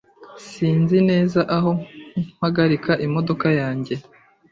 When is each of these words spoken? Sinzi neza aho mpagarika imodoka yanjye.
Sinzi 0.51 0.97
neza 1.09 1.39
aho 1.57 1.71
mpagarika 2.37 2.91
imodoka 3.05 3.47
yanjye. 3.59 3.93